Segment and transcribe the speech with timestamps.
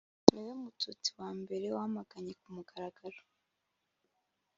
[0.33, 3.21] ni we mututsi wa mbere wamaganye ku mugaragaro